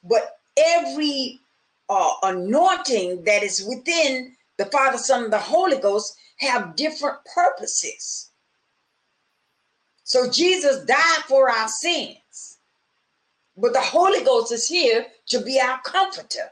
[0.04, 1.40] but every
[1.88, 8.30] uh, anointing that is within the Father, Son, and the Holy Ghost have different purposes.
[10.04, 12.58] So Jesus died for our sins,
[13.56, 16.50] but the Holy Ghost is here to be our comforter.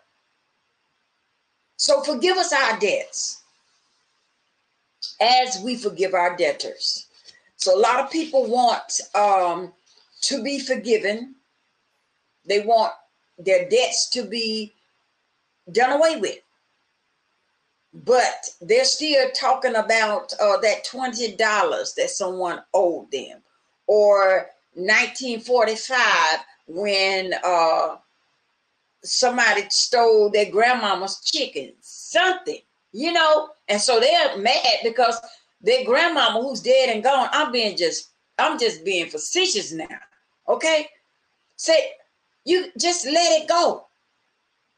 [1.79, 3.41] So forgive us our debts
[5.21, 7.07] as we forgive our debtors.
[7.57, 9.73] So a lot of people want um,
[10.23, 11.37] to be forgiven.
[12.45, 12.93] They want
[13.39, 14.75] their debts to be
[15.71, 16.39] done away with.
[17.95, 23.39] But they're still talking about uh, that $20 that someone owed them,
[23.87, 25.99] or 1945
[26.67, 27.97] when uh,
[29.03, 32.61] somebody stole their grandmama's chicken, something,
[32.93, 33.51] you know.
[33.69, 35.21] And so they're mad because
[35.61, 39.87] their grandmama who's dead and gone, I'm being just, I'm just being facetious now.
[40.49, 40.89] Okay.
[41.57, 41.93] Say,
[42.45, 43.87] you just let it go.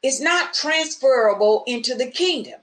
[0.03, 2.59] It's not transferable into the kingdom.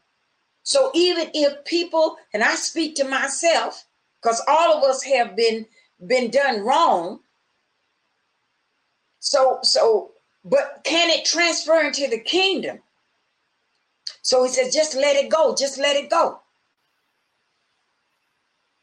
[0.64, 3.86] So even if people, and I speak to myself,
[4.20, 5.64] because all of us have been
[6.06, 7.20] been done wrong.
[9.20, 10.12] So, so,
[10.48, 12.78] but can it transfer into the kingdom?
[14.22, 16.40] So he says, just let it go, just let it go.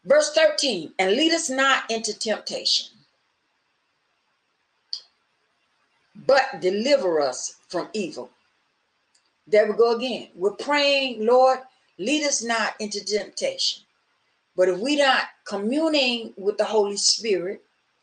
[0.06, 2.88] Verse 13, and lead us not into temptation,
[6.28, 8.30] but deliver us from evil.
[9.48, 10.30] There we go again.
[10.36, 11.60] We're praying, Lord,
[11.98, 13.84] lead us not into temptation.
[14.56, 17.62] But if we're not communing with the Holy Spirit,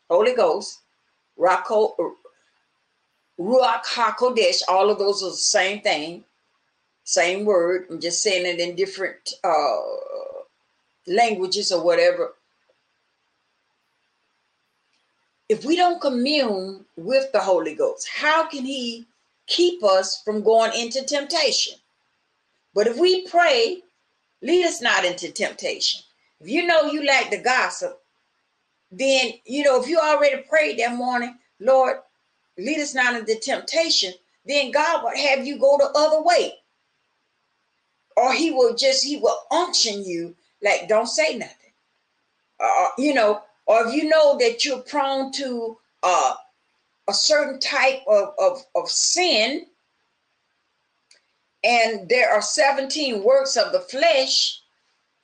[0.09, 0.79] Holy Ghost,
[1.39, 1.95] Rako,
[3.43, 6.23] Ruach HaKodesh, all of those are the same thing,
[7.03, 7.87] same word.
[7.89, 9.81] I'm just saying it in different uh,
[11.07, 12.35] languages or whatever.
[15.49, 19.05] If we don't commune with the Holy Ghost, how can He
[19.45, 21.77] keep us from going into temptation?
[22.73, 23.81] But if we pray,
[24.41, 26.01] lead us not into temptation.
[26.39, 27.99] If you know you like the gossip,
[28.89, 31.97] then you know if you already prayed that morning, Lord,
[32.57, 34.13] lead us not into temptation,
[34.45, 36.53] then God will have you go the other way.
[38.15, 41.57] Or he will just, he will unction you like, don't say nothing.
[42.59, 46.33] Uh, you know, or if you know that you're prone to uh,
[47.09, 49.65] a certain type of, of, of sin,
[51.63, 54.61] and there are 17 works of the flesh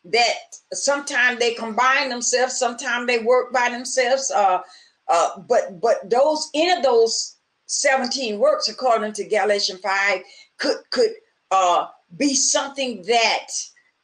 [0.05, 4.31] that sometimes they combine themselves, sometimes they work by themselves.
[4.31, 4.61] Uh,
[5.09, 7.35] uh, but but those any of those
[7.65, 10.21] 17 works, according to Galatians 5,
[10.57, 11.11] could could
[11.51, 11.87] uh,
[12.17, 13.47] be something that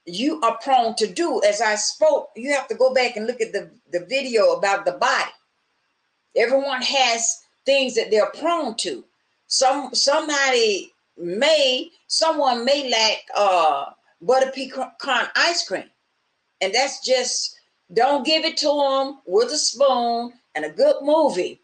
[0.06, 1.42] you are prone to do.
[1.44, 4.86] As I spoke, you have to go back and look at the, the video about
[4.86, 5.32] the body.
[6.36, 9.04] Everyone has things that they're prone to.
[9.48, 13.92] Some somebody may someone may lack uh
[14.22, 15.90] butter pecan ice cream,
[16.62, 17.60] and that's just
[17.94, 21.62] don't give it to them with a spoon and a good movie,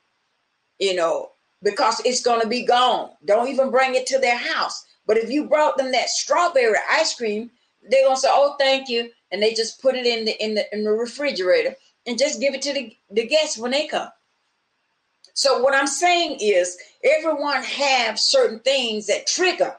[0.79, 1.31] you know,
[1.63, 3.11] because it's gonna be gone.
[3.25, 4.85] Don't even bring it to their house.
[5.07, 7.51] But if you brought them that strawberry ice cream,
[7.89, 10.73] they're gonna say, "Oh, thank you," and they just put it in the in the
[10.73, 11.75] in the refrigerator
[12.05, 14.09] and just give it to the, the guests when they come.
[15.33, 19.77] So what I'm saying is, everyone have certain things that trigger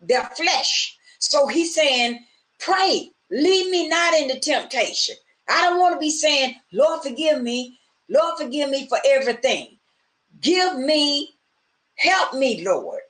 [0.00, 0.96] their flesh.
[1.18, 2.24] So he's saying,
[2.58, 5.16] "Pray, lead me not into temptation."
[5.48, 7.79] I don't want to be saying, "Lord, forgive me,
[8.10, 9.78] Lord, forgive me for everything."
[10.40, 11.34] Give me,
[11.96, 13.02] help me, Lord.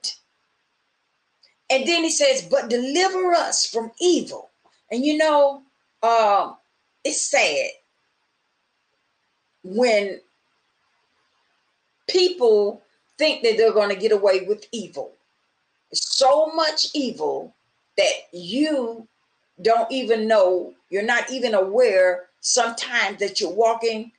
[1.69, 4.49] And then he says, but deliver us from evil.
[4.91, 5.63] And you know,
[6.03, 6.57] um,
[7.05, 7.69] it's sad
[9.63, 10.19] when
[12.09, 12.81] people
[13.17, 15.13] think that they're going to get away with evil.
[15.93, 17.53] So much evil
[17.97, 19.07] that you
[19.61, 24.11] don't even know, you're not even aware sometimes that you're walking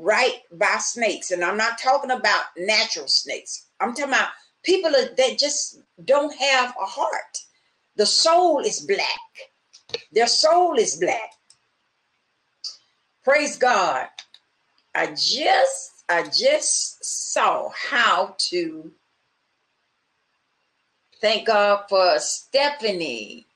[0.00, 1.30] right by snakes.
[1.30, 4.30] And I'm not talking about natural snakes, I'm talking about
[4.62, 7.38] people that just don't have a heart.
[7.96, 10.00] The soul is black.
[10.12, 11.30] Their soul is black.
[13.24, 14.06] Praise God.
[14.94, 18.90] I just I just saw how to
[21.20, 23.46] thank God for Stephanie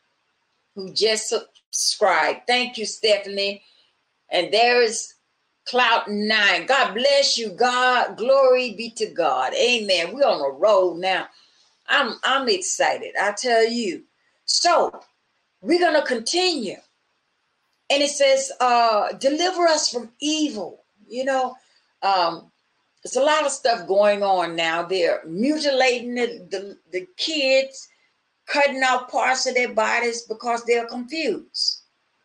[0.75, 2.43] who just subscribed.
[2.47, 3.63] Thank you, Stephanie.
[4.31, 5.14] And there is
[5.67, 6.67] Cloud Nine.
[6.67, 8.17] God bless you, God.
[8.17, 9.55] Glory be to God.
[9.55, 10.15] Amen.
[10.15, 11.27] We're on a roll now.
[11.89, 13.15] I'm I'm excited.
[13.21, 14.05] I tell you.
[14.45, 15.01] So
[15.63, 16.77] we're gonna continue.
[17.91, 20.85] And it says, uh, deliver us from evil.
[21.07, 21.55] You know,
[22.03, 22.51] um,
[23.03, 24.83] there's a lot of stuff going on now.
[24.83, 27.89] They're mutilating the, the, the kids,
[28.47, 31.84] cutting off parts of their bodies because they're confused.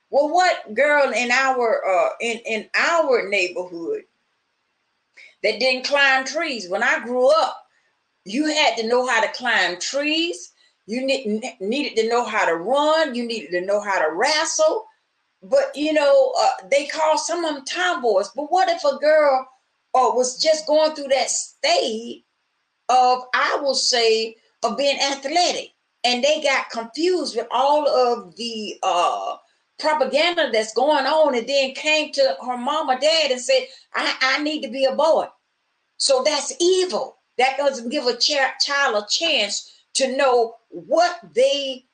[0.09, 4.03] Well, what girl in our uh, in in our neighborhood
[5.43, 6.69] that didn't climb trees?
[6.69, 7.67] When I grew up,
[8.25, 10.51] you had to know how to climb trees.
[10.87, 13.13] You need, needed to know how to run.
[13.13, 14.87] You needed to know how to wrestle.
[15.43, 18.29] But you know, uh, they call some of them tomboys.
[18.35, 19.47] But what if a girl
[19.93, 22.25] uh, was just going through that state
[22.89, 25.71] of, I will say, of being athletic,
[26.03, 29.37] and they got confused with all of the uh,
[29.79, 34.15] propaganda that's going on, and then came to her mom or dad and said, I,
[34.21, 35.27] I need to be a boy.
[35.97, 37.17] So that's evil.
[37.37, 41.85] That doesn't give a ch- child a chance to know what they,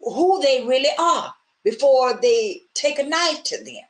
[0.00, 1.34] who they really are
[1.64, 3.84] before they take a knife to them.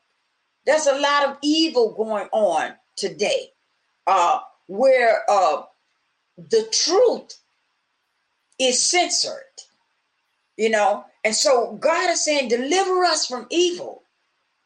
[0.67, 3.53] There's a lot of evil going on today
[4.07, 5.63] uh, where uh,
[6.37, 7.39] the truth
[8.59, 9.43] is censored,
[10.57, 11.05] you know.
[11.29, 14.03] And so God is saying, deliver us from evil.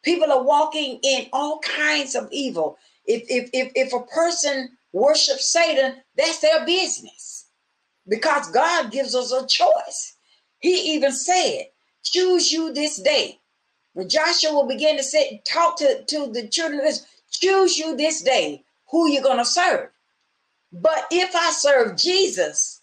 [0.04, 2.78] People are walking in all kinds of evil.
[3.04, 7.46] If, if, if, if a person worships Satan, that's their business
[8.06, 10.16] because God gives us a choice.
[10.60, 11.64] He even said,
[12.04, 13.40] choose you this day.
[13.94, 17.96] When Joshua will begin to say, talk to, to the children of Israel, choose you
[17.96, 19.88] this day who you're going to serve.
[20.72, 22.82] But if I serve Jesus,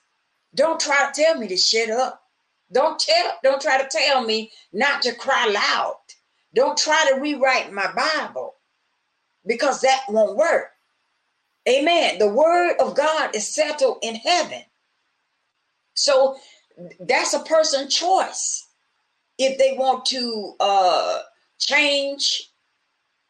[0.53, 2.25] don't try to tell me to shut up.
[2.71, 5.95] Don't tell, don't try to tell me not to cry loud.
[6.53, 8.55] Don't try to rewrite my Bible
[9.45, 10.71] because that won't work.
[11.67, 12.19] Amen.
[12.19, 14.61] The word of God is settled in heaven.
[15.93, 16.37] So
[17.01, 18.67] that's a person's choice
[19.37, 21.19] if they want to uh,
[21.59, 22.49] change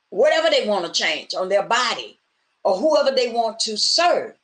[0.09, 2.19] whatever they want to change on their body
[2.63, 4.38] or whoever they want to serve.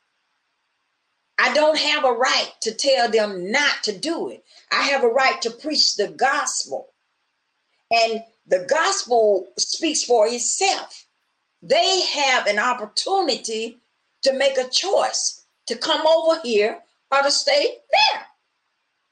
[1.38, 4.44] I don't have a right to tell them not to do it.
[4.72, 6.88] I have a right to preach the gospel.
[7.90, 11.06] And the gospel speaks for itself.
[11.62, 13.78] They have an opportunity
[14.22, 16.78] to make a choice to come over here
[17.10, 18.26] or to stay there.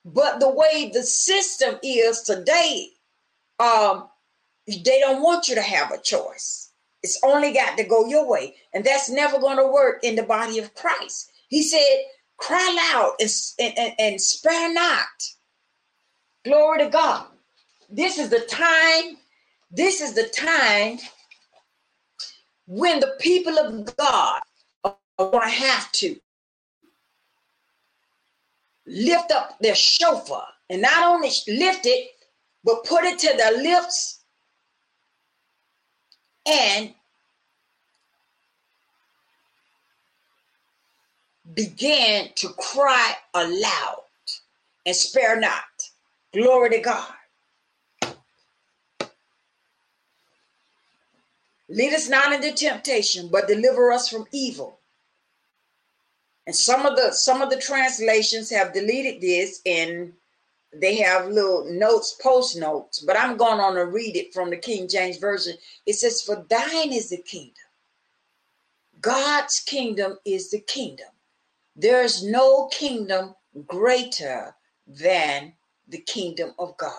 [0.04, 2.88] But the way the system is today,
[3.58, 4.08] um,
[4.66, 6.70] they don't want you to have a choice.
[7.02, 8.54] It's only got to go your way.
[8.72, 11.30] And that's never going to work in the body of Christ.
[11.54, 12.04] He said,
[12.38, 15.08] cry loud and, and, and spare not.
[16.44, 17.26] Glory to God.
[17.90, 19.18] This is the time,
[19.70, 20.98] this is the time
[22.66, 24.40] when the people of God
[24.84, 26.16] are going to have to
[28.86, 32.10] lift up their shofar and not only lift it,
[32.64, 34.24] but put it to their lips
[36.46, 36.94] and
[41.54, 44.02] began to cry aloud
[44.86, 45.64] and spare not.
[46.32, 47.12] Glory to God.
[51.68, 54.78] Lead us not into temptation, but deliver us from evil.
[56.46, 60.12] And some of the some of the translations have deleted this and
[60.74, 64.56] they have little notes, post notes, but I'm going on to read it from the
[64.56, 65.56] King James Version.
[65.86, 67.54] It says, For thine is the kingdom.
[69.00, 71.06] God's kingdom is the kingdom.
[71.76, 73.34] There is no kingdom
[73.66, 74.56] greater
[74.86, 75.54] than
[75.88, 76.94] the kingdom of God.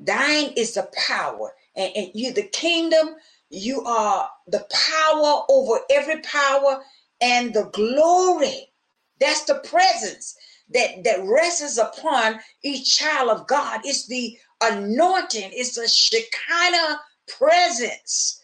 [0.00, 1.52] Thine is the power.
[1.76, 3.16] And, and you, the kingdom,
[3.50, 6.82] you are the power over every power
[7.22, 8.72] and the glory.
[9.20, 10.36] That's the presence
[10.70, 13.82] that, that rests upon each child of God.
[13.84, 18.37] It's the anointing, it's the Shekinah presence.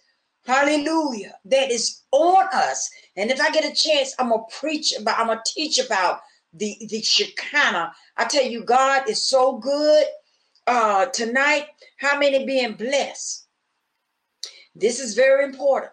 [0.46, 1.34] Hallelujah.
[1.46, 2.90] That is on us.
[3.16, 6.20] And if I get a chance, I'm gonna preach about, I'm gonna teach about
[6.52, 7.92] the, the Shekinah.
[8.16, 10.04] I tell you, God is so good.
[10.66, 11.66] Uh tonight,
[11.98, 13.46] how many being blessed?
[14.74, 15.92] This is very important.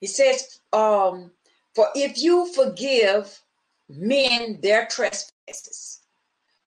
[0.00, 1.32] He says, um,
[1.74, 3.40] for if you forgive
[3.88, 6.00] men their trespasses,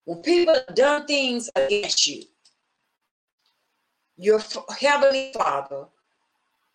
[0.05, 2.24] when people have done things against you,
[4.17, 4.41] your
[4.78, 5.86] heavenly father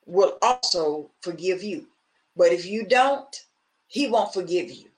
[0.07, 1.86] will also forgive you.
[2.36, 3.44] But if you don't,
[3.88, 4.88] he won't forgive you.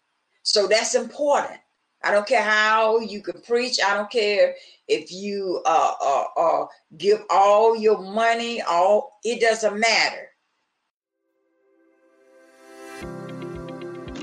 [0.42, 1.60] So that's important.
[2.02, 3.78] I don't care how you can preach.
[3.84, 4.54] I don't care
[4.86, 8.62] if you uh, uh, uh, give all your money.
[8.62, 10.28] All it doesn't matter.